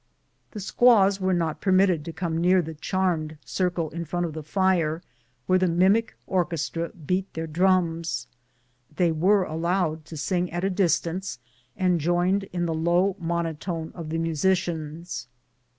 The 0.49 0.59
squaws 0.59 1.21
were 1.21 1.31
not 1.31 1.61
permitted 1.61 2.03
to 2.05 2.11
come 2.11 2.41
near 2.41 2.63
the 2.63 2.73
charmed 2.73 3.37
circle 3.45 3.91
in 3.91 4.03
front 4.03 4.25
of 4.25 4.33
the 4.33 4.41
fire, 4.41 5.03
where 5.45 5.59
the 5.59 5.67
mimic 5.67 6.15
orchestra 6.25 6.89
beat 6.89 7.31
their 7.35 7.45
drums; 7.45 8.25
they 8.95 9.11
were 9.11 9.43
allowed 9.43 10.05
to 10.05 10.17
sing 10.17 10.51
at 10.51 10.63
a 10.63 10.71
distance, 10.71 11.37
and 11.77 12.01
joined 12.01 12.45
in 12.45 12.65
the 12.65 12.73
low 12.73 13.15
monotone 13.19 13.91
of 13.93 14.09
the 14.09 14.17
musicians. 14.17 15.27